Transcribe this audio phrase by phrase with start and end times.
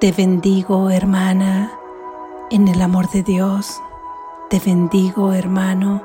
[0.00, 1.78] Te bendigo, hermana,
[2.50, 3.82] en el amor de Dios.
[4.48, 6.00] Te bendigo, hermano,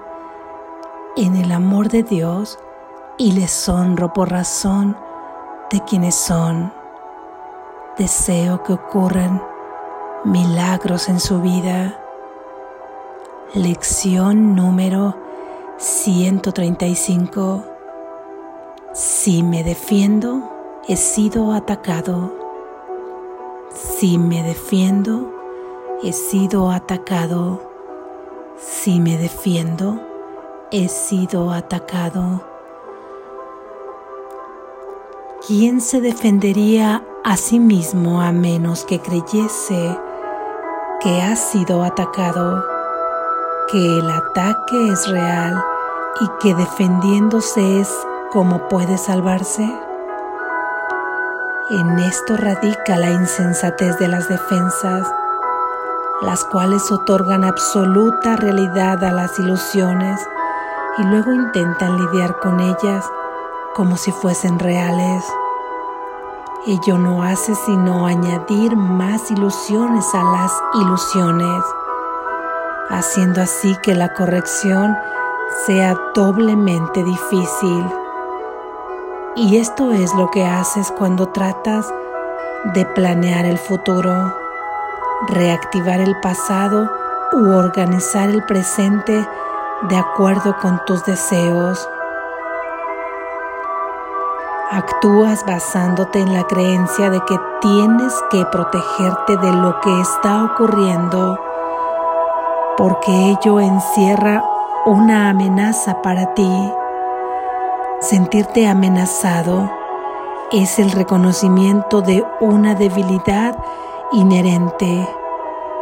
[1.15, 2.59] en el amor de Dios
[3.17, 4.97] y les honro por razón
[5.71, 6.73] de quienes son.
[7.97, 9.41] Deseo que ocurran
[10.25, 11.97] milagros en su vida.
[13.53, 15.15] Lección número
[15.77, 17.63] 135.
[18.91, 22.44] Si me defiendo, he sido atacado.
[23.75, 25.33] Si me defiendo,
[26.01, 27.59] he sido atacado.
[28.57, 29.99] Si me defiendo,
[30.71, 32.41] he sido atacado.
[35.45, 39.99] ¿Quién se defendería a sí mismo a menos que creyese
[41.01, 42.63] que ha sido atacado,
[43.69, 45.61] que el ataque es real
[46.21, 47.89] y que defendiéndose es
[48.31, 49.84] como puede salvarse?
[51.67, 55.11] En esto radica la insensatez de las defensas,
[56.21, 60.21] las cuales otorgan absoluta realidad a las ilusiones
[60.99, 63.03] y luego intentan lidiar con ellas
[63.73, 65.25] como si fuesen reales.
[66.67, 71.63] Ello no hace sino añadir más ilusiones a las ilusiones,
[72.91, 74.95] haciendo así que la corrección
[75.65, 78.04] sea doblemente difícil.
[79.35, 81.93] Y esto es lo que haces cuando tratas
[82.73, 84.33] de planear el futuro,
[85.27, 86.89] reactivar el pasado
[87.33, 89.27] u organizar el presente
[89.89, 91.87] de acuerdo con tus deseos.
[94.71, 101.37] Actúas basándote en la creencia de que tienes que protegerte de lo que está ocurriendo
[102.77, 104.43] porque ello encierra
[104.85, 106.71] una amenaza para ti.
[108.01, 109.71] Sentirte amenazado
[110.51, 113.57] es el reconocimiento de una debilidad
[114.11, 115.07] inherente.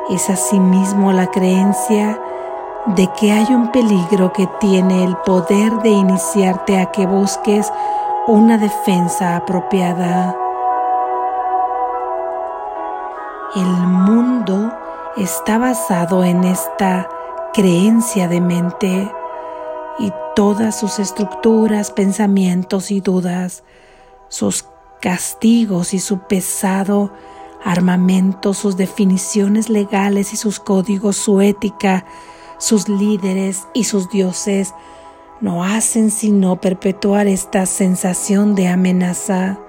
[0.10, 2.20] Es asimismo la creencia
[2.86, 7.74] de que hay un peligro que tiene el poder de iniciarte a que busques
[8.28, 10.36] una defensa apropiada.
[13.56, 14.72] El mundo
[15.18, 17.10] está basado en esta
[17.54, 19.12] creencia de mente
[20.00, 23.64] y todas sus estructuras, pensamientos y dudas,
[24.30, 24.66] sus
[25.02, 27.12] castigos y su pesado
[27.64, 32.06] armamento, sus definiciones legales y sus códigos, su ética,
[32.58, 34.74] sus líderes y sus dioses,
[35.42, 39.60] no hacen sino perpetuar esta sensación de amenaza,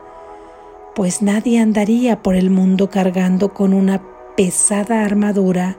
[0.94, 4.02] pues nadie andaría por el mundo cargando con una
[4.36, 5.76] pesada armadura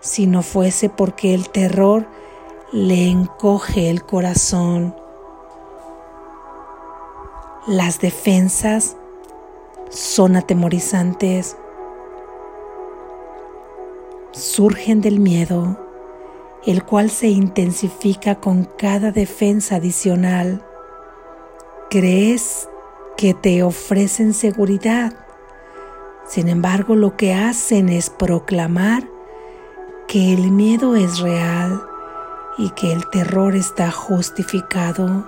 [0.00, 2.08] si no fuese porque el terror
[2.72, 4.94] le encoge el corazón.
[7.66, 8.96] Las defensas
[9.90, 11.58] son atemorizantes,
[14.32, 15.78] surgen del miedo,
[16.64, 20.64] el cual se intensifica con cada defensa adicional.
[21.90, 22.70] Crees
[23.18, 25.12] que te ofrecen seguridad,
[26.26, 29.06] sin embargo lo que hacen es proclamar
[30.08, 31.91] que el miedo es real
[32.58, 35.26] y que el terror está justificado.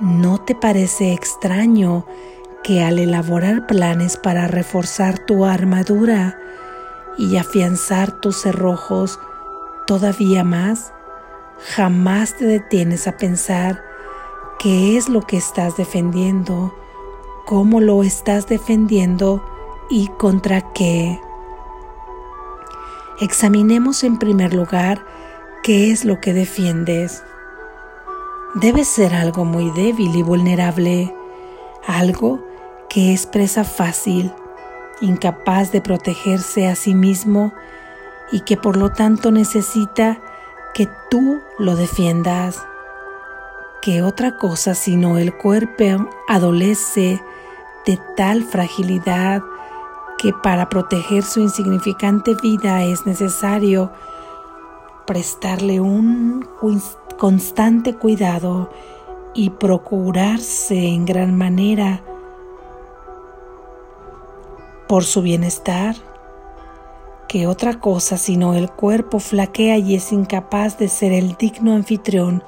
[0.00, 2.06] ¿No te parece extraño
[2.62, 6.38] que al elaborar planes para reforzar tu armadura
[7.18, 9.18] y afianzar tus cerrojos
[9.86, 10.92] todavía más,
[11.74, 13.82] jamás te detienes a pensar
[14.58, 16.74] qué es lo que estás defendiendo,
[17.46, 19.44] cómo lo estás defendiendo
[19.90, 21.20] y contra qué?
[23.20, 25.04] Examinemos en primer lugar
[25.62, 27.22] ¿Qué es lo que defiendes?
[28.54, 31.14] Debe ser algo muy débil y vulnerable,
[31.86, 32.44] algo
[32.88, 34.32] que es presa fácil,
[35.00, 37.52] incapaz de protegerse a sí mismo
[38.32, 40.20] y que por lo tanto necesita
[40.74, 42.60] que tú lo defiendas.
[43.82, 47.22] ¿Qué otra cosa sino el cuerpo adolece
[47.86, 49.42] de tal fragilidad
[50.18, 53.92] que para proteger su insignificante vida es necesario
[55.06, 56.46] prestarle un
[57.18, 58.70] constante cuidado
[59.34, 62.02] y procurarse en gran manera
[64.88, 65.96] por su bienestar,
[67.28, 72.44] que otra cosa sino el cuerpo flaquea y es incapaz de ser el digno anfitrión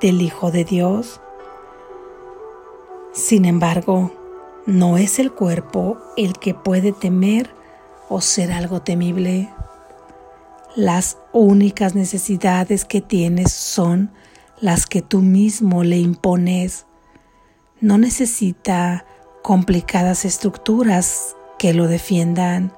[0.00, 1.20] del Hijo de Dios.
[3.12, 4.12] Sin embargo,
[4.66, 7.50] no es el cuerpo el que puede temer
[8.08, 9.52] o ser algo temible.
[10.76, 14.10] Las únicas necesidades que tienes son
[14.60, 16.86] las que tú mismo le impones.
[17.80, 19.04] No necesita
[19.42, 22.72] complicadas estructuras que lo defiendan,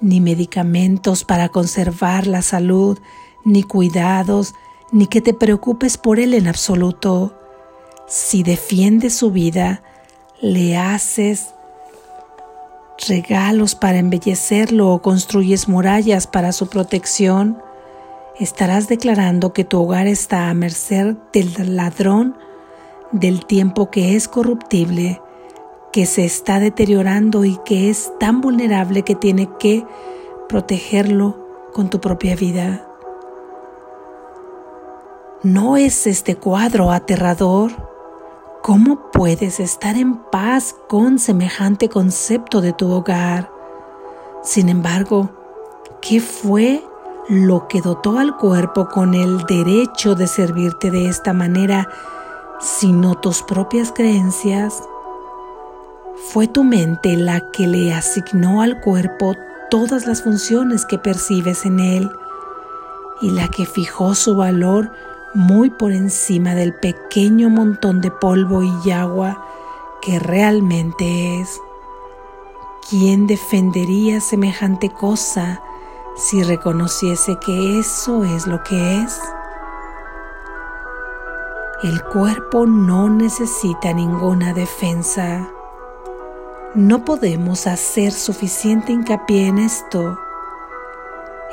[0.00, 2.98] ni medicamentos para conservar la salud,
[3.44, 4.54] ni cuidados,
[4.90, 7.38] ni que te preocupes por él en absoluto.
[8.08, 9.82] Si defiendes su vida,
[10.40, 11.54] le haces
[12.98, 17.58] regalos para embellecerlo o construyes murallas para su protección,
[18.38, 22.36] estarás declarando que tu hogar está a merced del ladrón
[23.12, 25.20] del tiempo que es corruptible,
[25.92, 29.84] que se está deteriorando y que es tan vulnerable que tiene que
[30.48, 32.88] protegerlo con tu propia vida.
[35.44, 37.93] ¿No es este cuadro aterrador?
[38.64, 43.52] ¿Cómo puedes estar en paz con semejante concepto de tu hogar?
[44.42, 45.28] Sin embargo,
[46.00, 46.82] ¿qué fue
[47.28, 51.90] lo que dotó al cuerpo con el derecho de servirte de esta manera,
[52.58, 54.82] sino tus propias creencias?
[56.32, 59.34] Fue tu mente la que le asignó al cuerpo
[59.70, 62.10] todas las funciones que percibes en él
[63.20, 64.90] y la que fijó su valor
[65.34, 69.44] muy por encima del pequeño montón de polvo y agua
[70.00, 71.60] que realmente es.
[72.88, 75.60] ¿Quién defendería semejante cosa
[76.16, 79.18] si reconociese que eso es lo que es?
[81.82, 85.48] El cuerpo no necesita ninguna defensa.
[86.74, 90.18] No podemos hacer suficiente hincapié en esto.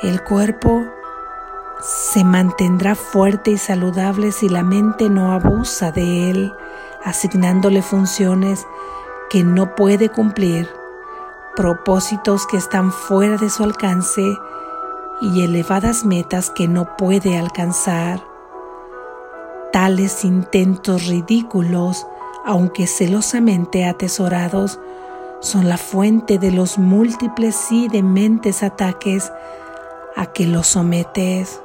[0.02, 0.84] El cuerpo
[1.82, 6.54] se mantendrá fuerte y saludable si la mente no abusa de él,
[7.02, 8.64] asignándole funciones
[9.28, 10.68] que no puede cumplir,
[11.56, 14.22] propósitos que están fuera de su alcance
[15.20, 18.22] y elevadas metas que no puede alcanzar.
[19.72, 22.06] Tales intentos ridículos,
[22.44, 24.78] aunque celosamente atesorados,
[25.40, 29.32] son la fuente de los múltiples y dementes ataques
[30.14, 31.60] a que los sometes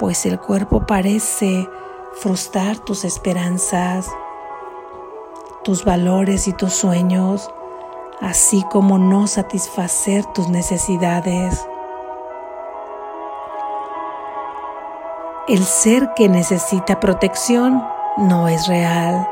[0.00, 1.68] pues el cuerpo parece
[2.14, 4.10] frustrar tus esperanzas,
[5.62, 7.50] tus valores y tus sueños,
[8.18, 11.66] así como no satisfacer tus necesidades.
[15.48, 17.84] El ser que necesita protección
[18.16, 19.28] no es real.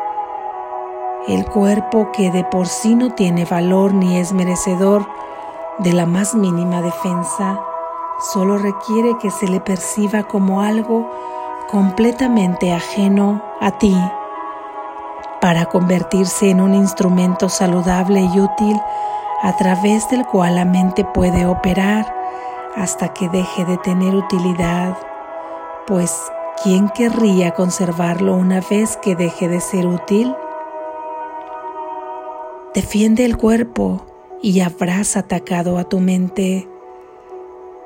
[1.29, 5.09] El cuerpo que de por sí no tiene valor ni es merecedor
[5.79, 7.59] de la más mínima defensa
[8.19, 11.11] solo requiere que se le perciba como algo
[11.69, 13.97] completamente ajeno a ti
[15.41, 18.81] para convertirse en un instrumento saludable y útil
[19.43, 22.13] a través del cual la mente puede operar
[22.77, 24.97] hasta que deje de tener utilidad,
[25.87, 26.17] pues
[26.63, 30.35] ¿quién querría conservarlo una vez que deje de ser útil?
[32.75, 34.05] Defiende el cuerpo
[34.43, 36.69] y habrás atacado a tu mente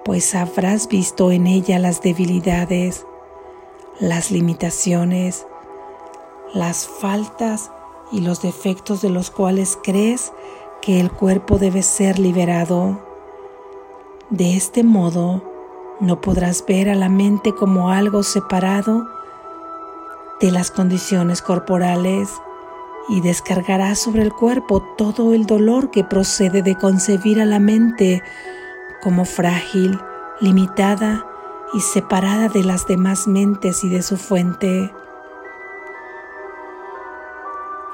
[0.05, 3.07] pues habrás visto en ella las debilidades,
[4.01, 5.47] las limitaciones,
[6.55, 7.71] las faltas
[8.11, 10.33] y los defectos de los cuales crees
[10.81, 13.01] que el cuerpo debe ser liberado.
[14.31, 15.43] De este modo,
[16.01, 19.07] no podrás ver a la mente como algo separado
[20.41, 22.29] de las condiciones corporales
[23.09, 28.23] y descargarás sobre el cuerpo todo el dolor que procede de concebir a la mente
[29.03, 30.01] como frágil,
[30.41, 31.27] limitada
[31.75, 34.94] y separada de las demás mentes y de su fuente.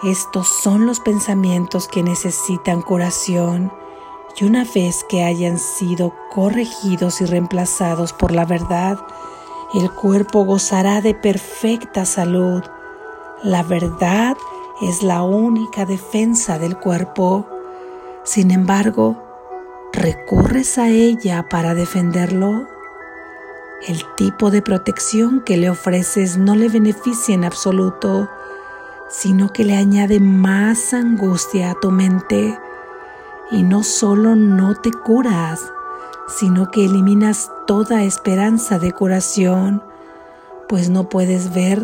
[0.05, 3.73] Estos son los pensamientos que necesitan curación
[4.39, 8.99] y una vez que hayan sido corregidos y reemplazados por la verdad,
[9.75, 12.63] el cuerpo gozará de perfecta salud.
[13.43, 14.37] La verdad
[14.81, 17.47] es la única defensa del cuerpo.
[18.23, 19.28] Sin embargo,
[19.99, 22.69] ¿Recurres a ella para defenderlo?
[23.85, 28.31] El tipo de protección que le ofreces no le beneficia en absoluto,
[29.11, 32.57] sino que le añade más angustia a tu mente
[33.51, 35.65] y no solo no te curas,
[36.29, 39.83] sino que eliminas toda esperanza de curación,
[40.69, 41.83] pues no puedes ver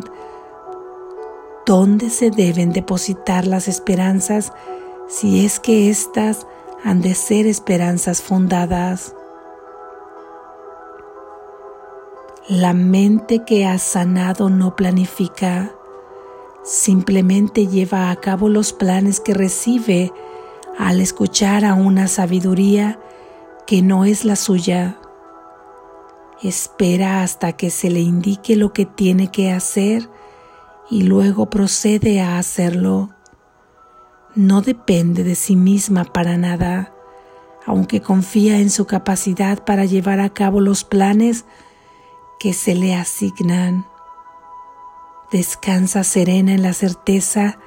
[1.67, 4.53] dónde se deben depositar las esperanzas
[5.09, 6.47] si es que éstas
[6.85, 9.15] han de ser esperanzas fundadas.
[12.47, 15.73] La mente que ha sanado no planifica,
[16.63, 20.13] simplemente lleva a cabo los planes que recibe
[20.79, 23.01] al escuchar a una sabiduría
[23.67, 24.99] que no es la suya.
[26.43, 30.11] Espera hasta que se le indique lo que tiene que hacer
[30.91, 33.14] y luego procede a hacerlo.
[34.35, 36.93] No depende de sí misma para nada,
[37.67, 41.45] aunque confía en su capacidad para llevar a cabo los planes
[42.39, 43.87] que se le asignan.
[45.31, 47.59] Descansa serena en la certeza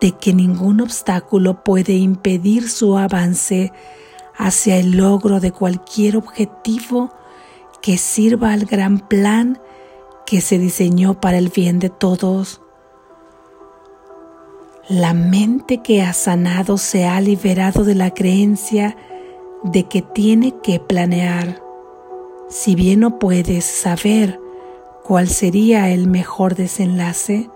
[0.00, 3.72] de que ningún obstáculo puede impedir su avance
[4.36, 7.10] hacia el logro de cualquier objetivo
[7.80, 9.58] que sirva al gran plan
[10.26, 12.60] que se diseñó para el bien de todos.
[14.88, 18.96] La mente que ha sanado se ha liberado de la creencia
[19.64, 21.60] de que tiene que planear.
[22.48, 24.38] Si bien no puedes saber
[25.02, 27.50] cuál sería el mejor desenlace,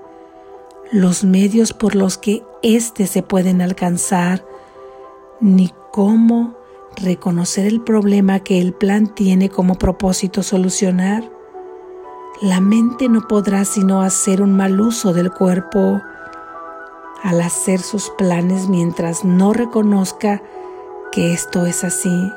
[0.91, 4.45] los medios por los que éste se pueden alcanzar,
[5.41, 6.57] ni cómo
[6.97, 11.31] reconocer el problema que el plan tiene como propósito solucionar,
[12.43, 16.01] la mente no podrá sino hacer un mal uso del cuerpo
[17.23, 20.43] al hacer sus planes mientras no reconozca
[21.13, 22.33] que esto es así.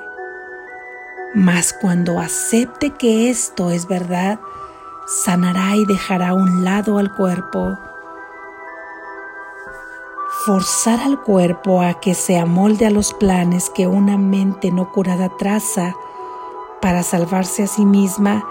[1.33, 4.39] Mas cuando acepte que esto es verdad,
[5.07, 7.77] sanará y dejará a un lado al cuerpo
[10.45, 15.29] forzar al cuerpo a que se amolde a los planes que una mente no curada
[15.37, 15.95] traza
[16.81, 18.43] para salvarse a sí misma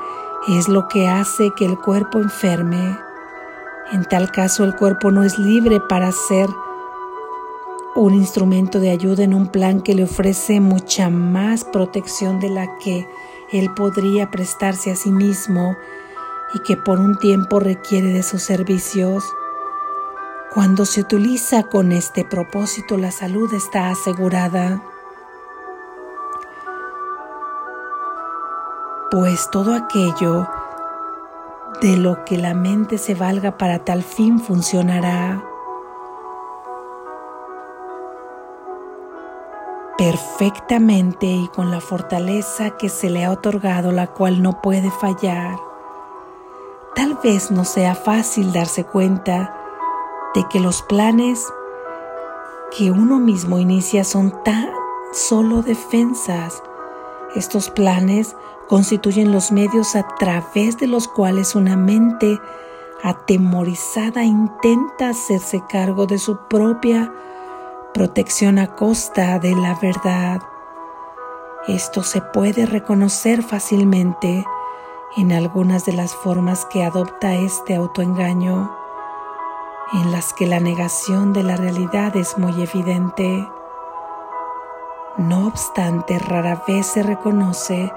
[0.48, 2.96] es lo que hace que el cuerpo enferme.
[3.90, 6.48] En tal caso el cuerpo no es libre para ser
[7.94, 12.78] un instrumento de ayuda en un plan que le ofrece mucha más protección de la
[12.78, 13.06] que
[13.50, 15.76] él podría prestarse a sí mismo
[16.54, 19.24] y que por un tiempo requiere de sus servicios.
[20.54, 24.82] Cuando se utiliza con este propósito, la salud está asegurada.
[29.10, 30.48] Pues todo aquello
[31.82, 35.44] de lo que la mente se valga para tal fin funcionará
[39.98, 45.58] perfectamente y con la fortaleza que se le ha otorgado, la cual no puede fallar.
[46.94, 49.54] Tal vez no sea fácil darse cuenta
[50.34, 51.52] de que los planes
[52.76, 54.70] que uno mismo inicia son tan
[55.12, 56.62] solo defensas.
[57.34, 58.36] Estos planes
[58.72, 62.40] constituyen los medios a través de los cuales una mente
[63.02, 67.12] atemorizada intenta hacerse cargo de su propia
[67.92, 70.40] protección a costa de la verdad.
[71.68, 74.46] Esto se puede reconocer fácilmente
[75.18, 78.74] en algunas de las formas que adopta este autoengaño
[79.92, 83.46] en las que la negación de la realidad es muy evidente.
[85.18, 87.92] No obstante, rara vez se reconoce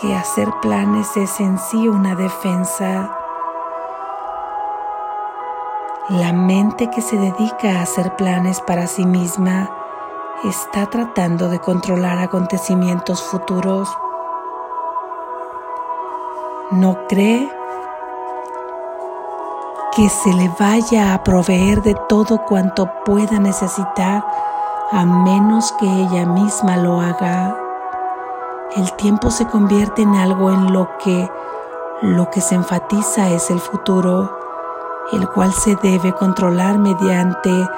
[0.00, 3.16] que hacer planes es en sí una defensa.
[6.08, 9.70] La mente que se dedica a hacer planes para sí misma
[10.44, 13.88] está tratando de controlar acontecimientos futuros.
[16.70, 17.50] No cree
[19.96, 24.26] que se le vaya a proveer de todo cuanto pueda necesitar
[24.90, 27.63] a menos que ella misma lo haga.
[28.76, 31.30] El tiempo se convierte en algo en lo que
[32.02, 34.36] lo que se enfatiza es el futuro,
[35.12, 37.68] el cual se debe controlar mediante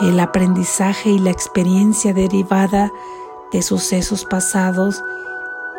[0.00, 2.90] el aprendizaje y la experiencia derivada
[3.52, 5.04] de sucesos pasados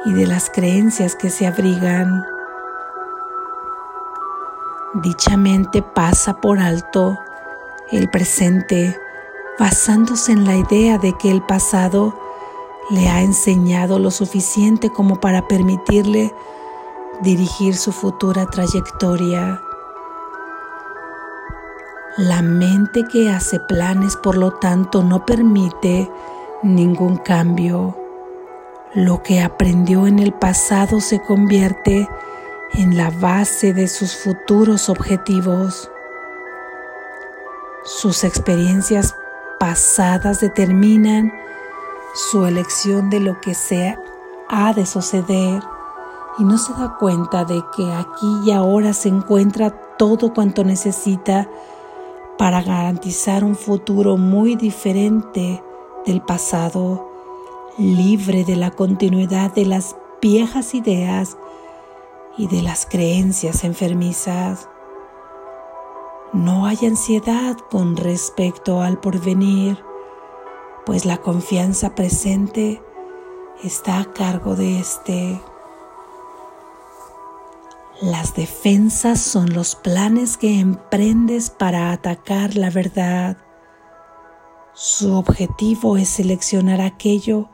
[0.06, 2.24] y de las creencias que se abrigan.
[4.94, 7.18] Dicha mente pasa por alto
[7.92, 8.96] el presente
[9.58, 12.14] basándose en la idea de que el pasado
[12.90, 16.34] le ha enseñado lo suficiente como para permitirle
[17.22, 19.62] dirigir su futura trayectoria.
[22.18, 26.10] La mente que hace planes, por lo tanto, no permite
[26.64, 27.96] ningún cambio.
[28.94, 32.10] Lo que aprendió en el pasado se convierte
[32.74, 35.92] en la base de sus futuros objetivos.
[37.84, 39.16] Sus experiencias
[39.60, 41.32] pasadas determinan
[42.20, 43.98] su elección de lo que se
[44.50, 45.64] ha de suceder
[46.38, 51.50] y no se da cuenta de que aquí y ahora se encuentra todo cuanto necesita
[52.38, 55.64] para garantizar un futuro muy diferente
[56.06, 57.10] del pasado,
[57.78, 61.38] libre de la continuidad de las viejas ideas
[62.38, 64.68] y de las creencias enfermizas.
[66.34, 69.89] No hay ansiedad con respecto al porvenir,
[70.90, 72.82] pues la confianza presente
[73.64, 75.40] está a cargo de éste.
[78.02, 83.38] Las defensas son los planes que emprendes para atacar la verdad.
[84.74, 87.50] Su objetivo es seleccionar aquello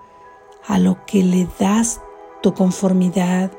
[0.65, 1.99] a lo que le das
[2.41, 3.51] tu conformidad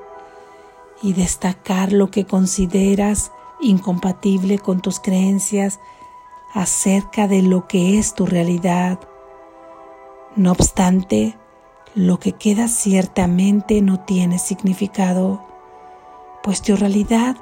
[1.03, 3.31] y destacar lo que consideras
[3.61, 5.81] incompatible con tus creencias
[6.55, 8.99] acerca de lo que es tu realidad.
[10.37, 11.39] No obstante,
[11.95, 15.43] lo que queda ciertamente no tiene significado,
[16.43, 17.37] pues tu realidad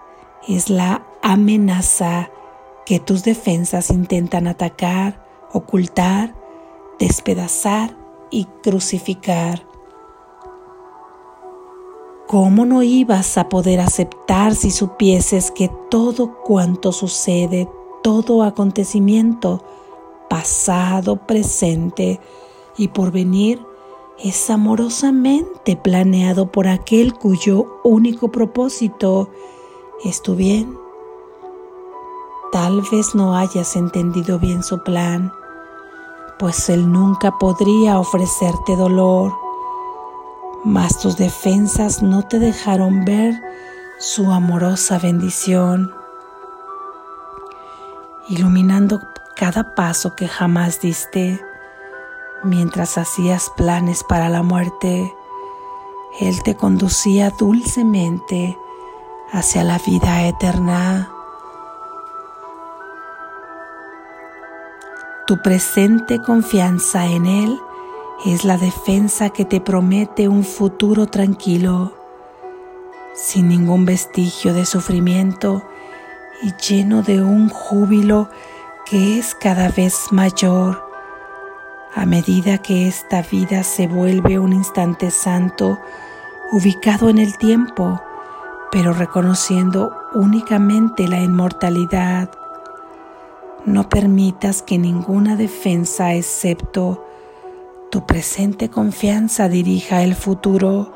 [0.47, 2.31] es la amenaza
[2.87, 6.37] que tus defensas intentan atacar, ocultar,
[7.01, 7.97] despedazar
[8.31, 9.67] y crucificar.
[12.29, 17.69] ¿Cómo no ibas a poder aceptar si supieses que todo cuanto sucede,
[18.05, 19.65] todo acontecimiento,
[20.31, 22.21] pasado, presente
[22.77, 23.65] y por venir,
[24.19, 29.29] es amorosamente planeado por aquel cuyo único propósito
[30.05, 30.79] es tu bien?
[32.53, 35.33] Tal vez no hayas entendido bien su plan,
[36.39, 39.33] pues él nunca podría ofrecerte dolor
[40.65, 43.35] mas tus defensas no te dejaron ver
[43.99, 45.93] su amorosa bendición,
[48.29, 49.01] iluminando
[49.37, 51.39] cada paso que jamás diste
[52.45, 55.15] mientras hacías planes para la muerte.
[56.21, 58.57] Él te conducía dulcemente
[59.33, 61.11] hacia la vida eterna.
[65.27, 67.61] Tu presente confianza en Él
[68.25, 71.93] es la defensa que te promete un futuro tranquilo,
[73.15, 75.63] sin ningún vestigio de sufrimiento
[76.43, 78.29] y lleno de un júbilo
[78.87, 80.84] que es cada vez mayor
[81.95, 85.79] a medida que esta vida se vuelve un instante santo
[86.51, 88.03] ubicado en el tiempo,
[88.73, 92.31] pero reconociendo únicamente la inmortalidad.
[93.65, 97.07] No permitas que ninguna defensa excepto
[97.91, 100.93] tu presente confianza dirija el futuro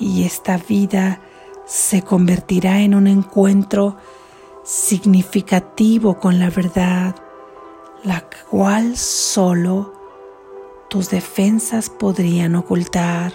[0.00, 1.20] y esta vida
[1.66, 3.96] se convertirá en un encuentro
[4.64, 7.14] significativo con la verdad,
[8.04, 9.97] la cual solo
[10.88, 13.32] tus defensas podrían ocultar.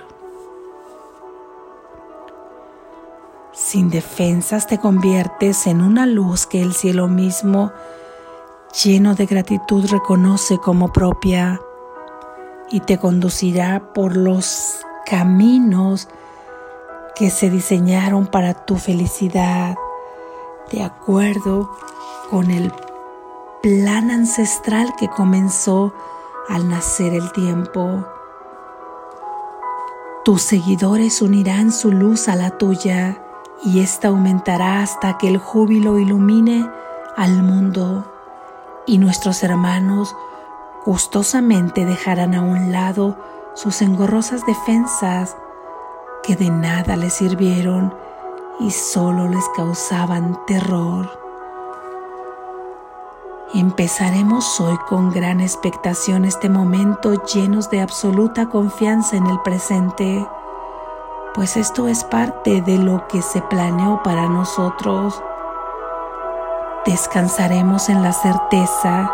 [3.51, 7.71] Sin defensas te conviertes en una luz que el cielo mismo,
[8.83, 11.61] lleno de gratitud, reconoce como propia
[12.71, 16.07] y te conducirá por los caminos
[17.15, 19.75] que se diseñaron para tu felicidad,
[20.71, 21.69] de acuerdo
[22.31, 22.73] con el
[23.61, 25.93] plan ancestral que comenzó
[26.49, 28.05] al nacer el tiempo.
[30.25, 33.21] Tus seguidores unirán su luz a la tuya
[33.63, 36.69] y ésta aumentará hasta que el júbilo ilumine
[37.15, 38.11] al mundo
[38.85, 40.15] y nuestros hermanos
[40.85, 43.17] gustosamente dejarán a un lado
[43.53, 45.37] sus engorrosas defensas
[46.23, 47.93] que de nada les sirvieron
[48.59, 51.22] y solo les causaban terror.
[53.55, 60.27] Empezaremos hoy con gran expectación este momento llenos de absoluta confianza en el presente,
[61.35, 65.21] pues esto es parte de lo que se planeó para nosotros.
[66.87, 69.11] Descansaremos en la certeza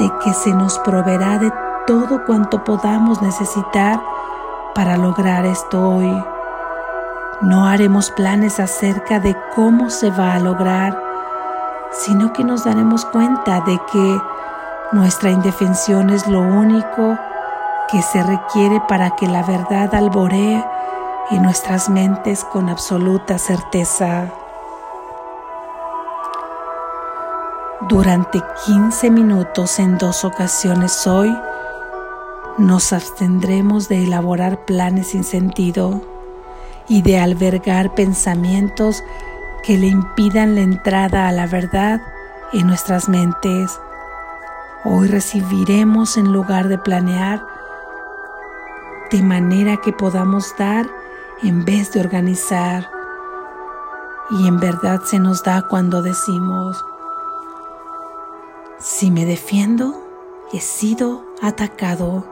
[0.00, 1.52] de que se nos proveerá de
[1.86, 4.02] todo cuanto podamos necesitar
[4.74, 6.24] para lograr esto hoy.
[7.40, 11.11] No haremos planes acerca de cómo se va a lograr,
[11.92, 14.20] sino que nos daremos cuenta de que
[14.92, 17.18] nuestra indefensión es lo único
[17.90, 20.64] que se requiere para que la verdad alboree
[21.30, 24.32] en nuestras mentes con absoluta certeza.
[27.88, 31.36] Durante 15 minutos en dos ocasiones hoy
[32.58, 36.00] nos abstendremos de elaborar planes sin sentido
[36.88, 39.02] y de albergar pensamientos
[39.62, 42.00] que le impidan la entrada a la verdad
[42.52, 43.78] en nuestras mentes.
[44.84, 47.44] Hoy recibiremos en lugar de planear,
[49.10, 50.86] de manera que podamos dar
[51.42, 52.90] en vez de organizar.
[54.30, 56.84] Y en verdad se nos da cuando decimos,
[58.78, 59.94] si me defiendo,
[60.52, 62.26] he sido atacado,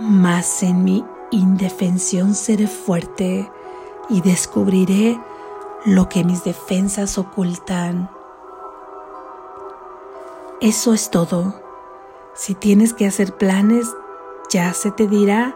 [0.00, 3.48] mas en mi indefensión seré fuerte
[4.08, 5.20] y descubriré
[5.84, 8.10] lo que mis defensas ocultan.
[10.62, 11.60] Eso es todo.
[12.34, 13.94] Si tienes que hacer planes,
[14.50, 15.54] ya se te dirá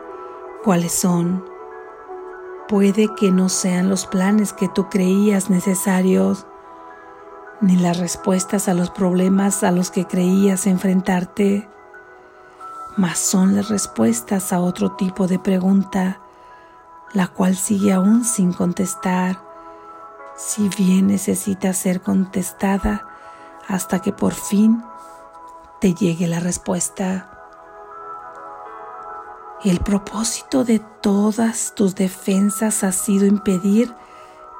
[0.62, 1.44] cuáles son.
[2.68, 6.46] Puede que no sean los planes que tú creías necesarios,
[7.62, 11.68] ni las respuestas a los problemas a los que creías enfrentarte.
[12.98, 16.20] mas son las respuestas a otro tipo de pregunta,
[17.12, 19.47] la cual sigue aún sin contestar,
[20.38, 23.08] si bien necesita ser contestada
[23.66, 24.82] hasta que por fin
[25.80, 27.28] te llegue la respuesta.
[29.64, 33.92] El propósito de todas tus defensas ha sido impedir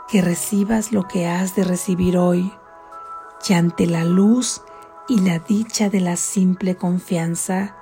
[0.09, 2.53] que recibas lo que has de recibir hoy,
[3.49, 4.63] y ante la luz
[5.09, 7.77] y la dicha de la simple confianza,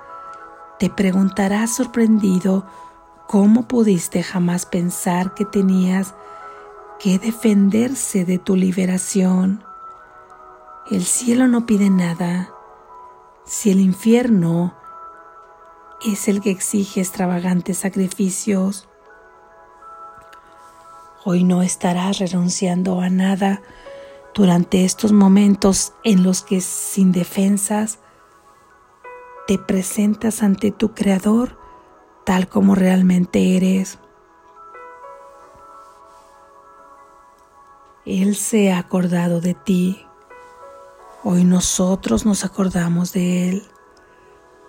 [0.77, 2.67] te preguntarás sorprendido
[3.27, 6.13] cómo pudiste jamás pensar que tenías
[6.99, 9.63] que defenderse de tu liberación.
[10.89, 12.49] El cielo no pide nada,
[13.45, 14.75] si el infierno
[16.05, 18.87] es el que exige extravagantes sacrificios.
[21.25, 23.61] Hoy no estarás renunciando a nada
[24.33, 27.99] durante estos momentos en los que sin defensas
[29.47, 31.57] te presentas ante tu Creador
[32.25, 33.99] tal como realmente eres.
[38.07, 39.99] Él se ha acordado de ti.
[41.25, 43.63] Hoy nosotros nos acordamos de Él,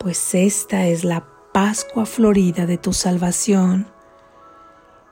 [0.01, 3.87] pues esta es la Pascua florida de tu salvación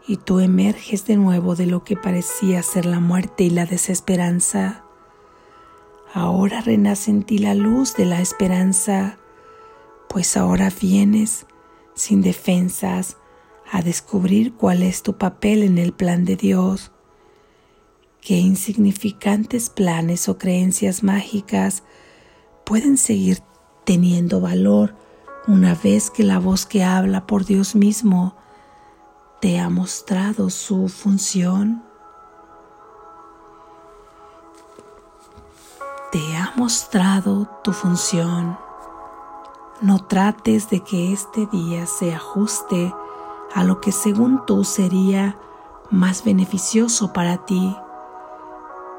[0.09, 4.83] y tú emerges de nuevo de lo que parecía ser la muerte y la desesperanza.
[6.13, 9.19] Ahora renace en ti la luz de la esperanza,
[10.09, 11.47] pues ahora vienes
[11.95, 13.19] sin defensas
[13.71, 16.91] a descubrir cuál es tu papel en el plan de Dios
[18.27, 21.85] qué insignificantes planes o creencias mágicas
[22.65, 23.39] pueden seguir
[23.85, 24.97] teniendo valor
[25.47, 28.35] una vez que la voz que habla por Dios mismo
[29.41, 31.85] te ha mostrado su función.
[36.11, 38.59] Te ha mostrado tu función.
[39.81, 42.93] No trates de que este día se ajuste
[43.55, 45.39] a lo que según tú sería
[45.93, 47.77] más beneficioso para ti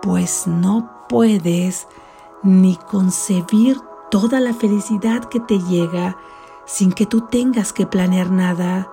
[0.02, 1.88] pues no puedes
[2.44, 6.18] ni concebir toda la felicidad que te llega
[6.66, 8.90] sin que tú tengas que planear nada.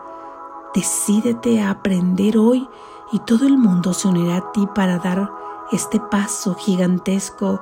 [0.74, 2.68] Decídete a aprender hoy
[3.12, 5.30] y todo el mundo se unirá a ti para dar
[5.72, 7.60] este paso gigantesco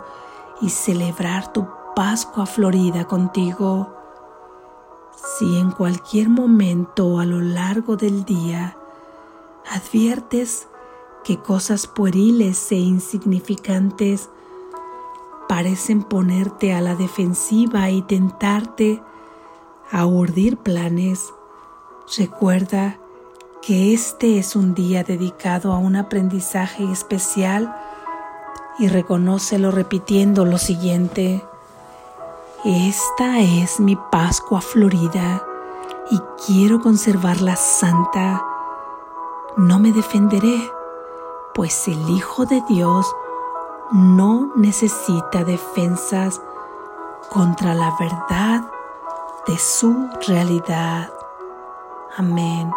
[0.60, 3.94] y celebrar tu Pascua Florida contigo.
[5.14, 8.76] Si en cualquier momento a lo largo del día
[9.70, 10.68] adviertes
[11.24, 14.28] que cosas pueriles e insignificantes
[15.48, 19.02] parecen ponerte a la defensiva y tentarte
[19.90, 21.32] a urdir planes.
[22.16, 22.98] Recuerda
[23.60, 27.76] que este es un día dedicado a un aprendizaje especial
[28.78, 31.44] y reconócelo repitiendo lo siguiente.
[32.64, 35.44] Esta es mi Pascua Florida
[36.10, 38.42] y quiero conservarla santa.
[39.56, 40.58] No me defenderé
[41.54, 43.06] pues el Hijo de Dios
[43.92, 46.40] no necesita defensas
[47.28, 48.62] contra la verdad
[49.46, 51.12] de su realidad.
[52.16, 52.72] Amén.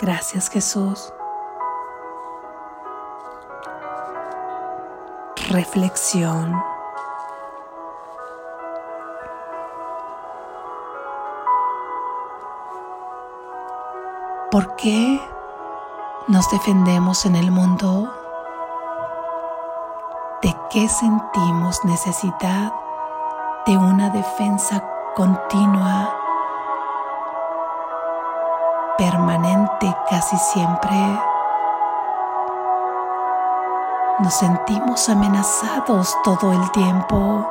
[0.00, 1.12] Gracias Jesús.
[5.50, 6.73] Reflexión.
[14.84, 15.18] Qué
[16.28, 18.12] nos defendemos en el mundo?
[20.42, 22.70] ¿De qué sentimos necesidad
[23.64, 24.84] de una defensa
[25.16, 26.14] continua,
[28.98, 31.18] permanente casi siempre?
[34.18, 37.48] Nos sentimos amenazados todo el tiempo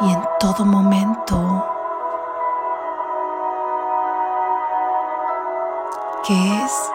[0.00, 1.77] y en todo momento.
[6.28, 6.92] ¿Qué es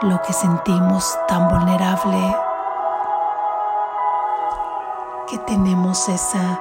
[0.00, 2.34] lo que sentimos tan vulnerable?
[5.28, 6.58] Que tenemos esa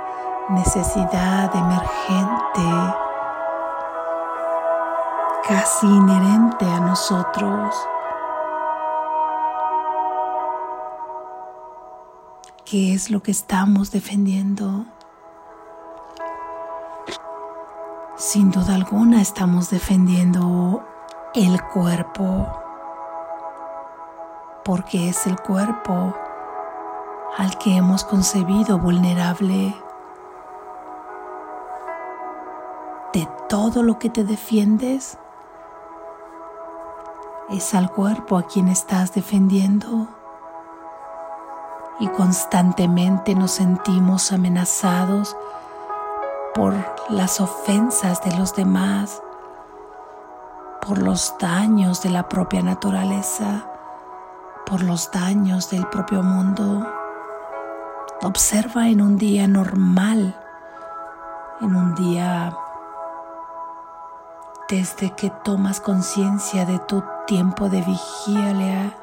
[0.49, 2.95] necesidad emergente,
[5.47, 7.73] casi inherente a nosotros.
[12.65, 14.83] ¿Qué es lo que estamos defendiendo?
[18.17, 20.83] Sin duda alguna estamos defendiendo
[21.33, 22.47] el cuerpo,
[24.65, 26.15] porque es el cuerpo
[27.37, 29.75] al que hemos concebido vulnerable.
[33.13, 35.17] De todo lo que te defiendes,
[37.49, 40.07] es al cuerpo a quien estás defendiendo.
[42.01, 45.35] y constantemente nos sentimos amenazados
[46.55, 46.73] por
[47.09, 49.21] las ofensas de los demás,
[50.81, 53.65] por los daños de la propia naturaleza,
[54.65, 56.87] por los daños del propio mundo.
[58.21, 60.35] Observa en un día normal,
[61.61, 62.53] en un día
[64.69, 68.95] desde que tomas conciencia de tu tiempo de vigilia,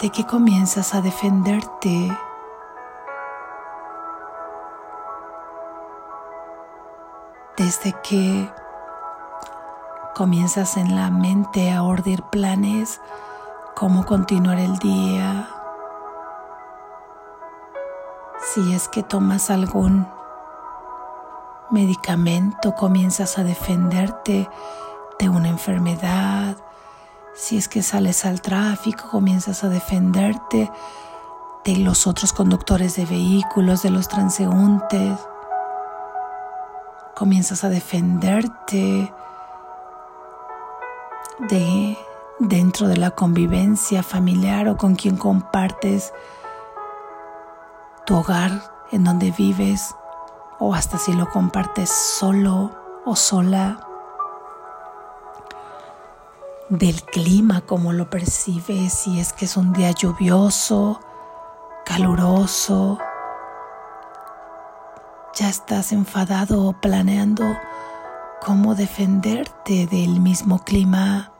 [0.00, 2.16] de que comienzas a defenderte
[7.56, 8.52] desde que
[10.18, 13.00] comienzas en la mente a ordenar planes,
[13.76, 15.48] cómo continuar el día,
[18.52, 20.08] si es que tomas algún
[21.70, 24.50] medicamento, comienzas a defenderte
[25.20, 26.56] de una enfermedad,
[27.36, 30.68] si es que sales al tráfico, comienzas a defenderte
[31.64, 35.16] de los otros conductores de vehículos, de los transeúntes.
[37.14, 39.14] Comienzas a defenderte
[41.38, 41.96] de
[42.40, 46.12] dentro de la convivencia familiar o con quien compartes
[48.06, 49.94] tu hogar en donde vives
[50.58, 52.72] o hasta si lo compartes solo
[53.04, 53.80] o sola
[56.68, 61.00] del clima como lo percibes si es que es un día lluvioso
[61.84, 62.98] caluroso
[65.34, 67.44] ya estás enfadado o planeando
[68.44, 71.32] cómo defenderte del mismo clima.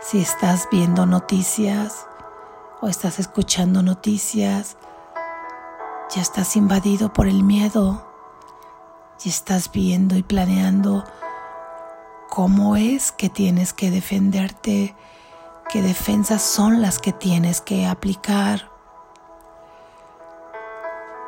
[0.00, 2.06] Si estás viendo noticias
[2.80, 4.76] o estás escuchando noticias,
[6.14, 8.06] ya estás invadido por el miedo
[9.24, 11.04] y estás viendo y planeando
[12.28, 14.96] cómo es que tienes que defenderte,
[15.70, 18.72] qué defensas son las que tienes que aplicar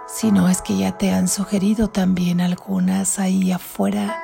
[0.07, 4.23] si no es que ya te han sugerido también algunas ahí afuera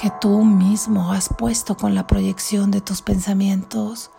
[0.00, 4.10] que tú mismo has puesto con la proyección de tus pensamientos.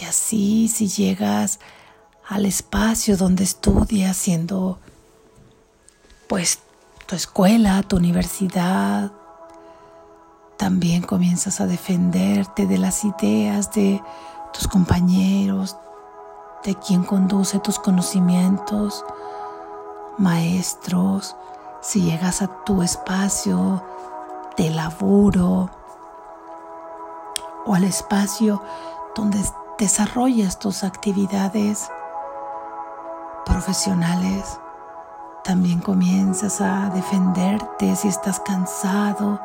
[0.00, 1.60] Y así si llegas
[2.26, 4.78] al espacio donde estudias, siendo
[6.26, 6.60] pues
[7.06, 9.12] tu escuela, tu universidad,
[10.56, 14.02] también comienzas a defenderte de las ideas de
[14.54, 15.76] tus compañeros,
[16.64, 19.04] de quien conduce tus conocimientos,
[20.16, 21.36] maestros,
[21.82, 23.82] si llegas a tu espacio
[24.56, 25.70] de laburo
[27.66, 28.62] o al espacio
[29.14, 29.38] donde
[29.78, 31.90] desarrollas tus actividades
[33.44, 34.60] profesionales,
[35.42, 39.40] también comienzas a defenderte si estás cansado,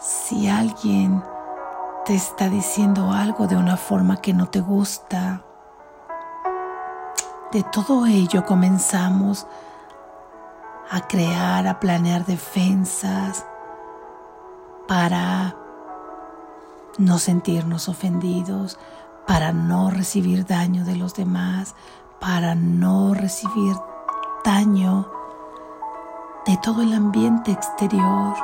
[0.00, 1.22] si alguien
[2.04, 5.42] te está diciendo algo de una forma que no te gusta.
[7.52, 9.46] De todo ello comenzamos
[10.90, 13.46] a crear, a planear defensas
[14.92, 15.56] para
[16.98, 18.78] no sentirnos ofendidos,
[19.26, 21.74] para no recibir daño de los demás,
[22.20, 23.74] para no recibir
[24.44, 25.10] daño
[26.44, 28.34] de todo el ambiente exterior.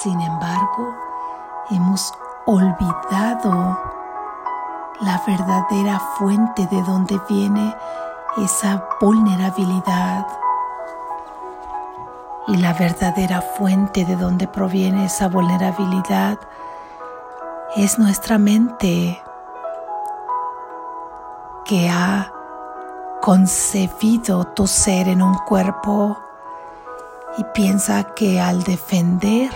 [0.00, 0.94] Sin embargo,
[1.68, 2.14] hemos
[2.46, 3.78] olvidado
[5.02, 7.76] la verdadera fuente de donde viene
[8.38, 10.45] esa vulnerabilidad.
[12.48, 16.38] Y la verdadera fuente de donde proviene esa vulnerabilidad
[17.74, 19.20] es nuestra mente
[21.64, 22.32] que ha
[23.20, 26.16] concebido tu ser en un cuerpo
[27.36, 29.50] y piensa que al defender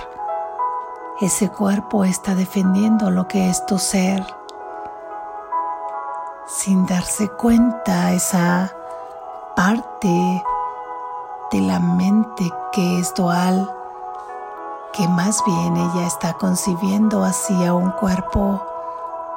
[1.21, 4.27] ese cuerpo está defendiendo lo que es tu ser
[6.47, 8.73] sin darse cuenta esa
[9.55, 10.43] parte
[11.53, 13.69] de la mente que es dual,
[14.93, 18.63] que más bien ella está concibiendo hacia un cuerpo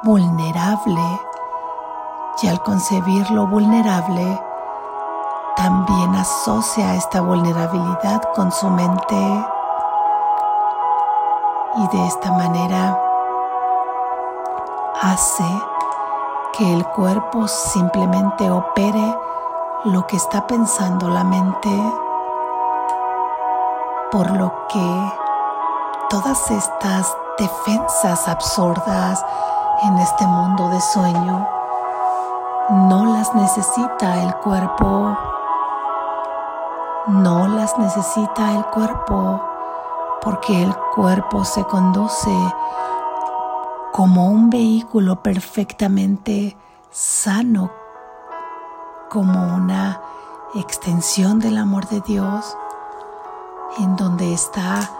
[0.02, 1.20] vulnerable
[2.42, 4.40] y al concebirlo vulnerable,
[5.56, 9.46] también asocia esta vulnerabilidad con su mente.
[11.76, 13.00] Y de esta manera
[15.00, 15.44] hace
[16.52, 19.16] que el cuerpo simplemente opere
[19.84, 21.70] lo que está pensando la mente,
[24.14, 25.12] por lo que
[26.08, 29.26] todas estas defensas absurdas
[29.82, 31.48] en este mundo de sueño
[32.70, 35.18] no las necesita el cuerpo,
[37.08, 39.42] no las necesita el cuerpo,
[40.22, 42.54] porque el cuerpo se conduce
[43.90, 46.56] como un vehículo perfectamente
[46.88, 47.72] sano,
[49.10, 50.00] como una
[50.54, 52.56] extensión del amor de Dios,
[53.78, 54.90] en donde está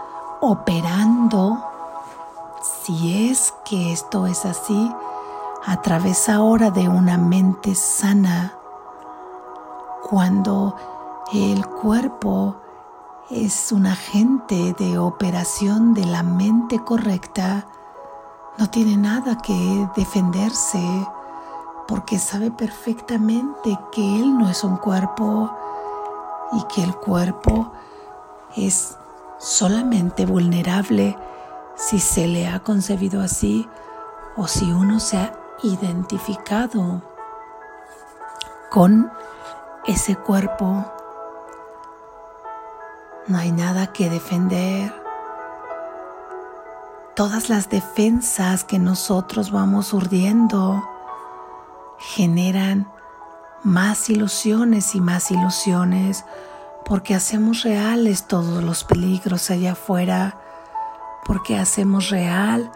[0.41, 1.63] operando,
[2.61, 4.91] si es que esto es así,
[5.65, 8.53] a través ahora de una mente sana,
[10.09, 10.75] cuando
[11.33, 12.57] el cuerpo
[13.29, 17.65] es un agente de operación de la mente correcta,
[18.57, 21.07] no tiene nada que defenderse
[21.87, 25.51] porque sabe perfectamente que él no es un cuerpo
[26.53, 27.71] y que el cuerpo
[28.55, 28.97] es
[29.39, 31.17] solamente vulnerable
[31.75, 33.67] si se le ha concebido así
[34.37, 37.01] o si uno se ha identificado
[38.69, 39.11] con
[39.85, 40.85] ese cuerpo.
[43.27, 44.93] No hay nada que defender
[47.15, 50.83] todas las defensas que nosotros vamos urdiendo
[51.97, 52.91] generan
[53.63, 56.25] más ilusiones y más ilusiones
[56.85, 60.37] porque hacemos reales todos los peligros allá afuera,
[61.25, 62.71] porque hacemos real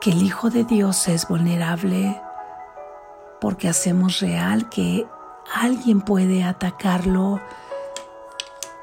[0.00, 2.20] que el Hijo de Dios es vulnerable,
[3.40, 5.06] porque hacemos real que
[5.54, 7.40] alguien puede atacarlo,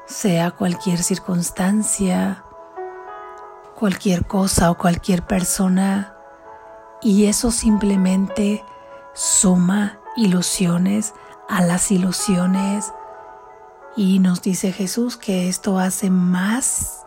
[0.06, 2.44] sea cualquier circunstancia,
[3.74, 6.14] cualquier cosa o cualquier persona.
[7.02, 8.64] Y eso simplemente
[9.12, 11.12] suma ilusiones
[11.48, 12.92] a las ilusiones
[13.96, 17.04] y nos dice Jesús que esto hace más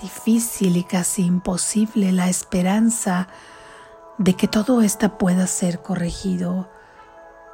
[0.00, 3.28] difícil y casi imposible la esperanza
[4.18, 6.70] de que todo esto pueda ser corregido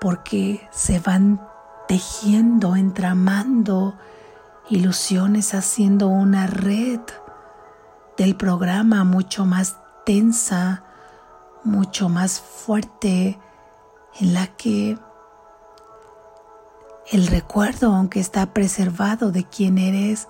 [0.00, 1.40] porque se van
[1.88, 3.96] tejiendo, entramando
[4.68, 7.00] ilusiones haciendo una red
[8.16, 10.84] del programa mucho más tensa,
[11.64, 13.38] mucho más fuerte,
[14.18, 14.98] en la que
[17.10, 20.28] el recuerdo, aunque está preservado de quién eres,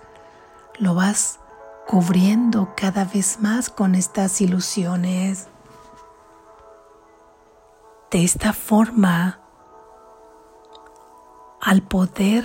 [0.78, 1.40] lo vas
[1.86, 5.48] cubriendo cada vez más con estas ilusiones.
[8.10, 9.40] De esta forma,
[11.60, 12.44] al poder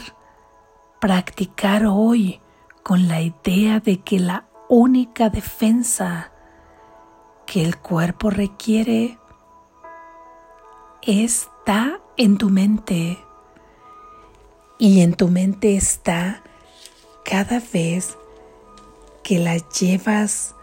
[1.00, 2.42] practicar hoy
[2.84, 6.32] con la idea de que la única defensa
[7.46, 9.20] que el cuerpo requiere
[11.02, 13.20] está en tu mente.
[14.82, 16.42] Y en tu mente está
[17.24, 18.18] cada vez
[19.22, 20.56] que la llevas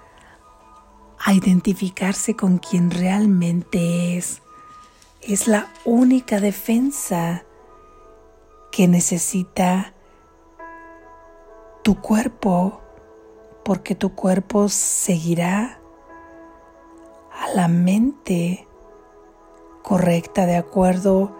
[1.25, 4.43] a identificarse con quien realmente es.
[5.21, 7.45] Es la única defensa
[8.73, 9.95] que necesita
[11.85, 12.81] tu cuerpo
[13.65, 15.81] porque tu cuerpo seguirá
[17.41, 18.67] a la mente
[19.85, 21.37] correcta de acuerdo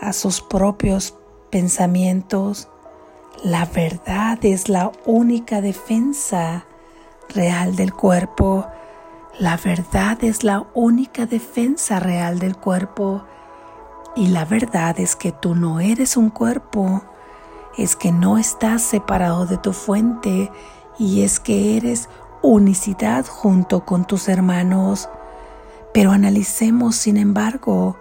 [0.00, 1.18] a sus propios
[1.54, 2.68] pensamientos.
[3.44, 6.66] La verdad es la única defensa
[7.28, 8.66] real del cuerpo.
[9.38, 13.22] La verdad es la única defensa real del cuerpo.
[14.16, 17.04] Y la verdad es que tú no eres un cuerpo,
[17.78, 20.50] es que no estás separado de tu fuente
[20.98, 22.08] y es que eres
[22.42, 25.08] unicidad junto con tus hermanos.
[25.92, 27.96] Pero analicemos, sin embargo,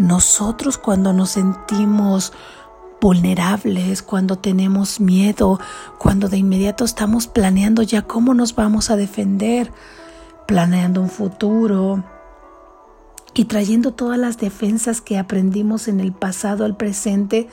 [0.00, 2.32] nosotros cuando nos sentimos
[3.02, 5.60] vulnerables, cuando tenemos miedo,
[5.98, 9.72] cuando de inmediato estamos planeando ya cómo nos vamos a defender,
[10.46, 12.02] planeando un futuro
[13.34, 17.48] y trayendo todas las defensas que aprendimos en el pasado al presente,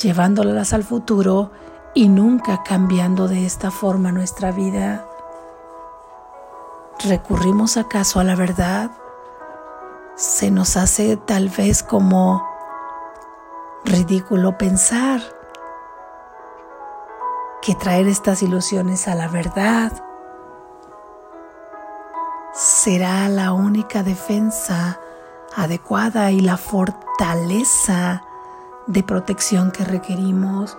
[0.00, 1.52] llevándolas al futuro,
[1.94, 5.06] y nunca cambiando de esta forma nuestra vida.
[7.04, 8.90] ¿Recurrimos acaso a la verdad?
[10.16, 12.42] Se nos hace tal vez como
[13.84, 15.20] ridículo pensar
[17.60, 19.92] que traer estas ilusiones a la verdad
[22.54, 24.98] será la única defensa
[25.54, 28.22] adecuada y la fortaleza
[28.86, 30.78] de protección que requerimos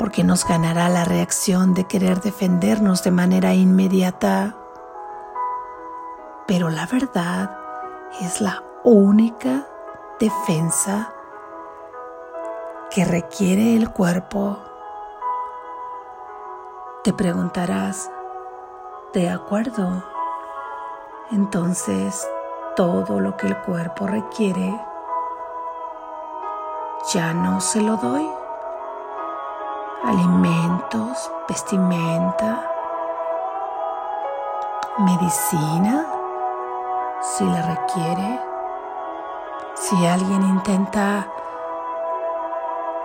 [0.00, 4.56] porque nos ganará la reacción de querer defendernos de manera inmediata.
[6.48, 7.57] Pero la verdad
[8.20, 9.66] es la única
[10.18, 11.12] defensa
[12.90, 14.58] que requiere el cuerpo.
[17.04, 18.10] Te preguntarás,
[19.12, 20.04] ¿de acuerdo?
[21.30, 22.26] Entonces,
[22.76, 24.80] todo lo que el cuerpo requiere,
[27.12, 28.28] ya no se lo doy
[30.04, 32.62] alimentos, vestimenta,
[34.98, 36.06] medicina,
[37.20, 38.40] si le requiere.
[39.74, 41.26] Si alguien intenta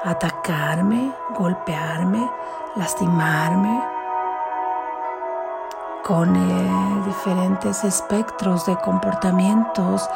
[0.04, 2.30] atacarme, golpearme,
[2.76, 3.84] lastimarme,
[6.04, 10.10] con eh, diferentes espectros de comportamientos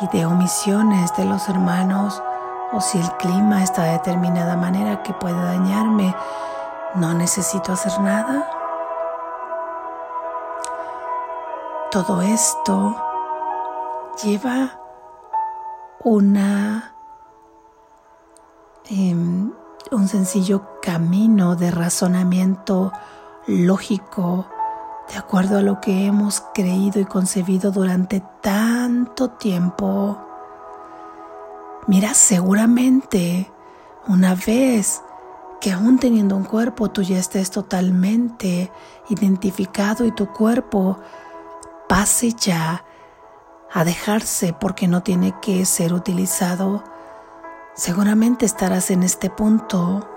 [0.00, 2.22] y de omisiones de los hermanos,
[2.72, 6.14] o si el clima está de determinada manera que puede dañarme,
[6.94, 8.48] no necesito hacer nada.
[11.90, 13.09] Todo esto
[14.22, 14.78] lleva
[16.02, 16.94] una
[18.88, 19.52] em,
[19.90, 22.92] un sencillo camino de razonamiento
[23.46, 24.46] lógico
[25.10, 30.18] de acuerdo a lo que hemos creído y concebido durante tanto tiempo.
[31.86, 33.50] Mira, seguramente
[34.06, 35.02] una vez
[35.60, 38.70] que aún teniendo un cuerpo tú ya estés totalmente
[39.08, 40.98] identificado y tu cuerpo
[41.88, 42.84] pase ya
[43.72, 46.84] a dejarse porque no tiene que ser utilizado,
[47.74, 50.08] seguramente estarás en este punto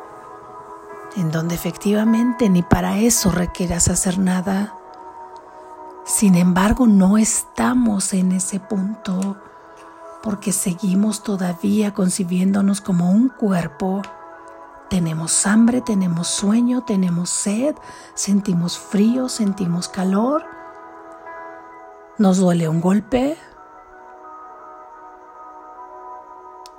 [1.15, 4.75] en donde efectivamente ni para eso requieras hacer nada.
[6.05, 9.37] Sin embargo, no estamos en ese punto
[10.23, 14.01] porque seguimos todavía concibiéndonos como un cuerpo.
[14.89, 17.75] Tenemos hambre, tenemos sueño, tenemos sed,
[18.15, 20.45] sentimos frío, sentimos calor.
[22.18, 23.38] Nos duele un golpe.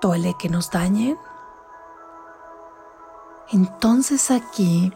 [0.01, 1.19] Duele que nos dañen.
[3.51, 4.93] Entonces aquí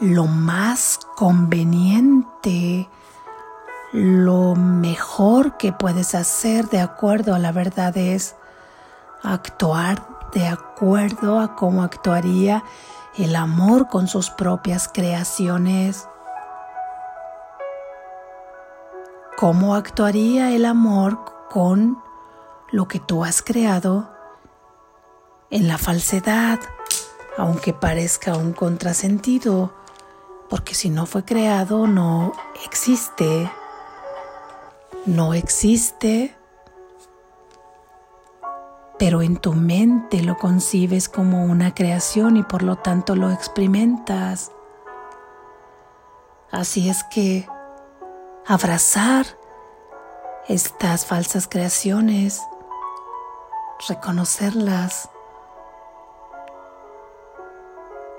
[0.00, 2.88] lo más conveniente,
[3.92, 8.34] lo mejor que puedes hacer de acuerdo a la verdad es
[9.22, 12.64] actuar de acuerdo a cómo actuaría
[13.16, 16.08] el amor con sus propias creaciones.
[19.42, 21.18] ¿Cómo actuaría el amor
[21.50, 22.00] con
[22.70, 24.08] lo que tú has creado
[25.50, 26.60] en la falsedad,
[27.36, 29.72] aunque parezca un contrasentido?
[30.48, 32.34] porque si no fue creado no
[32.66, 33.50] existe,
[35.06, 36.36] no existe,
[38.96, 44.52] pero en tu mente lo concibes como una creación y por lo tanto lo experimentas.
[46.50, 47.48] Así es que
[48.46, 49.26] abrazar
[50.48, 52.42] estas falsas creaciones,
[53.88, 55.08] reconocerlas,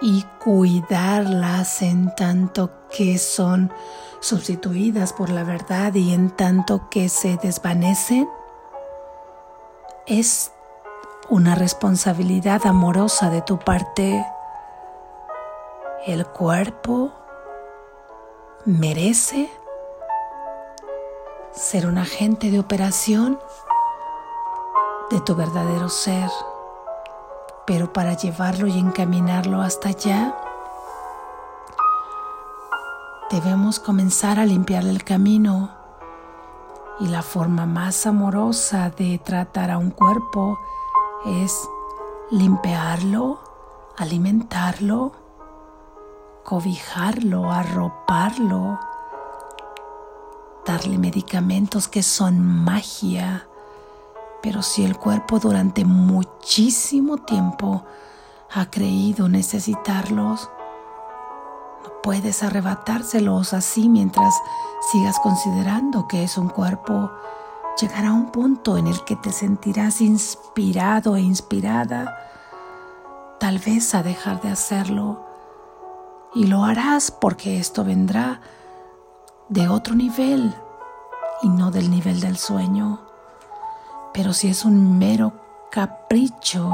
[0.05, 3.71] y cuidarlas en tanto que son
[4.19, 8.29] sustituidas por la verdad y en tanto que se desvanecen,
[10.05, 10.51] es
[11.29, 14.25] una responsabilidad amorosa de tu parte.
[16.05, 17.13] El cuerpo
[18.65, 19.49] merece
[21.55, 23.39] ser un agente de operación
[25.09, 26.29] de tu verdadero ser
[27.65, 30.35] pero para llevarlo y encaminarlo hasta allá,
[33.31, 35.71] debemos comenzar a limpiarle el camino.
[36.99, 40.59] Y la forma más amorosa de tratar a un cuerpo
[41.25, 41.67] es
[42.29, 43.39] limpiarlo,
[43.97, 45.13] alimentarlo,
[46.43, 48.79] cobijarlo, arroparlo,
[50.65, 53.47] darle medicamentos que son magia
[54.43, 57.85] pero si el cuerpo durante muchísimo tiempo
[58.53, 60.49] ha creído necesitarlos,
[61.81, 64.35] no puedes arrebatárselos así mientras
[64.91, 67.09] sigas considerando que es un cuerpo.
[67.79, 72.13] Llegará un punto en el que te sentirás inspirado e inspirada,
[73.39, 75.25] tal vez a dejar de hacerlo.
[76.35, 78.41] Y lo harás porque esto vendrá
[79.53, 80.51] de otro nivel
[81.43, 83.01] y no del nivel del sueño.
[84.11, 85.33] Pero si es un mero
[85.69, 86.71] capricho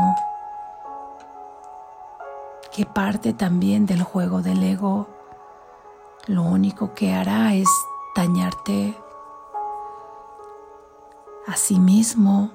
[2.72, 5.10] que parte también del juego del ego,
[6.28, 7.68] lo único que hará es
[8.16, 8.98] dañarte
[11.48, 12.52] a sí mismo.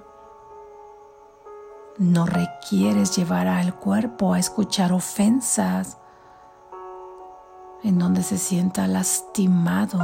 [1.98, 5.98] No requieres llevar al cuerpo a escuchar ofensas
[7.84, 10.00] en donde se sienta lastimado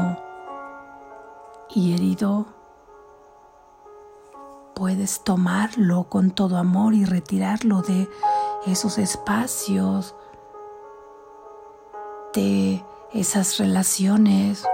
[1.71, 2.47] y herido
[4.75, 8.09] puedes tomarlo con todo amor y retirarlo de
[8.67, 10.15] esos espacios,
[12.35, 14.65] de esas relaciones,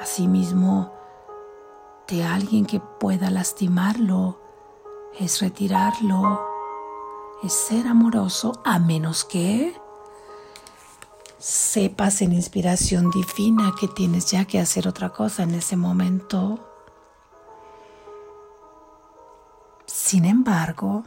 [0.00, 0.92] asimismo
[2.06, 4.38] de alguien que pueda lastimarlo,
[5.18, 6.46] es retirarlo,
[7.42, 9.79] es ser amoroso a menos que
[11.40, 16.66] sepas en inspiración divina que tienes ya que hacer otra cosa en ese momento.
[19.86, 21.02] Sin embargo,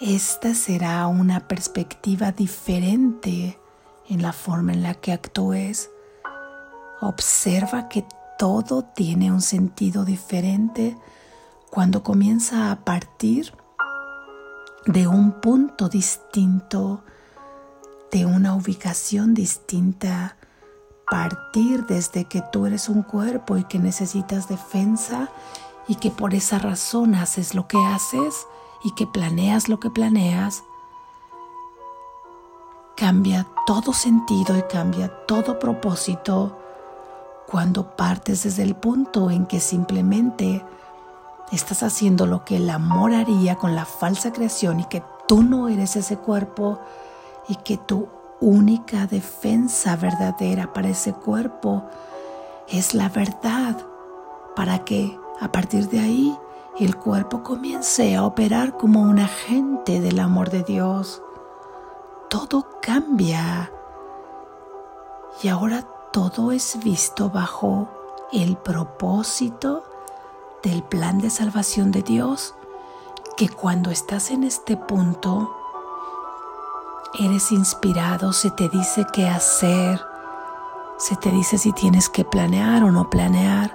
[0.00, 3.58] esta será una perspectiva diferente
[4.08, 5.90] en la forma en la que actúes.
[7.00, 8.04] Observa que
[8.38, 10.98] todo tiene un sentido diferente
[11.70, 13.54] cuando comienza a partir
[14.84, 17.02] de un punto distinto,
[18.14, 20.36] de una ubicación distinta,
[21.10, 25.30] partir desde que tú eres un cuerpo y que necesitas defensa
[25.88, 28.46] y que por esa razón haces lo que haces
[28.84, 30.62] y que planeas lo que planeas,
[32.96, 36.56] cambia todo sentido y cambia todo propósito
[37.48, 40.64] cuando partes desde el punto en que simplemente
[41.50, 45.68] estás haciendo lo que el amor haría con la falsa creación y que tú no
[45.68, 46.78] eres ese cuerpo
[47.48, 48.08] y que tu
[48.40, 51.84] única defensa verdadera para ese cuerpo
[52.68, 53.76] es la verdad,
[54.56, 56.38] para que a partir de ahí
[56.78, 61.22] el cuerpo comience a operar como un agente del amor de Dios.
[62.28, 63.70] Todo cambia
[65.42, 67.88] y ahora todo es visto bajo
[68.32, 69.84] el propósito
[70.62, 72.54] del plan de salvación de Dios,
[73.36, 75.54] que cuando estás en este punto,
[77.18, 80.04] eres inspirado, se te dice qué hacer,
[80.98, 83.74] se te dice si tienes que planear o no planear,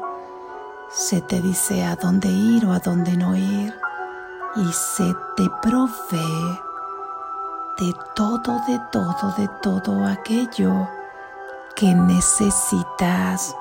[0.90, 3.74] se te dice a dónde ir o a dónde no ir
[4.56, 6.60] y se te provee
[7.78, 10.90] de todo, de todo, de todo aquello
[11.76, 13.56] que necesitas.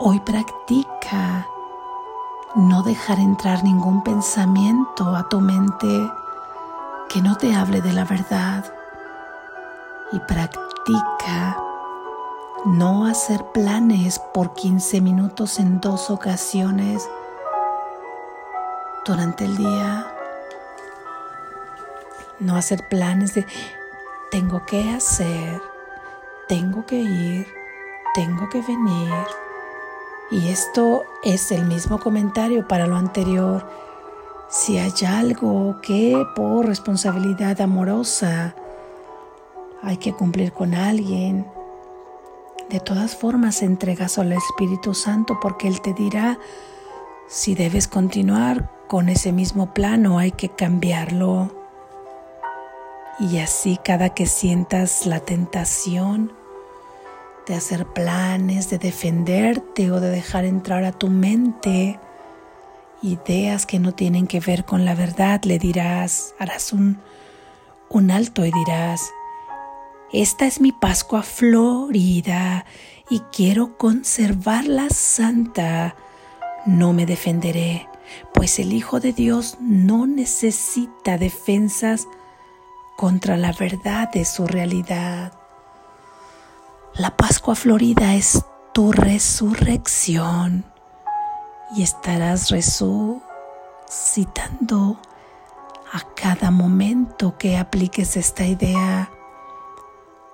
[0.00, 1.46] Hoy practica
[2.56, 6.10] no dejar entrar ningún pensamiento a tu mente
[7.08, 8.64] que no te hable de la verdad
[10.12, 11.56] y practica
[12.64, 17.08] no hacer planes por 15 minutos en dos ocasiones
[19.04, 20.06] durante el día.
[22.40, 23.46] No hacer planes de
[24.30, 25.62] tengo que hacer,
[26.48, 27.46] tengo que ir,
[28.14, 29.12] tengo que venir
[30.30, 33.85] y esto es el mismo comentario para lo anterior.
[34.48, 38.54] Si hay algo que por responsabilidad amorosa
[39.82, 41.46] hay que cumplir con alguien,
[42.70, 46.38] de todas formas entregas al Espíritu Santo porque Él te dirá
[47.28, 51.52] si debes continuar con ese mismo plano, hay que cambiarlo.
[53.18, 56.32] Y así cada que sientas la tentación,
[57.46, 61.98] de hacer planes, de defenderte o de dejar entrar a tu mente
[63.02, 66.98] ideas que no tienen que ver con la verdad, le dirás, harás un,
[67.88, 69.10] un alto y dirás,
[70.12, 72.64] esta es mi Pascua florida
[73.10, 75.96] y quiero conservarla santa.
[76.64, 77.88] No me defenderé,
[78.32, 82.06] pues el Hijo de Dios no necesita defensas
[82.96, 85.32] contra la verdad de su realidad.
[86.94, 88.42] La Pascua Florida es
[88.72, 90.64] tu resurrección
[91.74, 93.22] y estarás resucitando
[95.92, 99.10] a cada momento que apliques esta idea,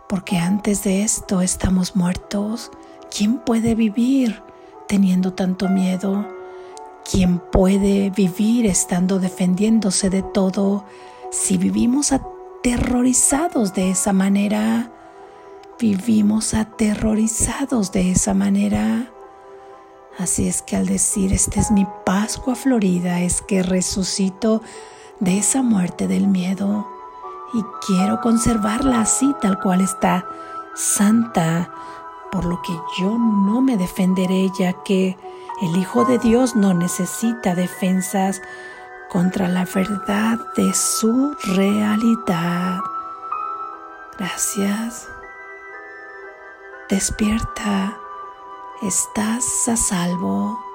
[0.09, 2.71] porque antes de esto estamos muertos.
[3.15, 4.43] ¿Quién puede vivir
[4.89, 6.27] teniendo tanto miedo?
[7.11, 10.85] ¿Quién puede vivir estando defendiéndose de todo
[11.31, 14.93] si vivimos aterrorizados de esa manera?
[15.83, 19.12] vivimos aterrorizados de esa manera.
[20.19, 24.63] Así es que al decir, esta es mi Pascua Florida, es que resucito
[25.21, 26.87] de esa muerte del miedo
[27.55, 30.27] y quiero conservarla así, tal cual está,
[30.75, 31.71] santa,
[32.31, 35.17] por lo que yo no me defenderé, ya que
[35.63, 38.41] el Hijo de Dios no necesita defensas
[39.11, 42.81] contra la verdad de su realidad.
[44.19, 45.09] Gracias.
[46.89, 47.99] Despierta,
[48.83, 50.72] estás a salvo.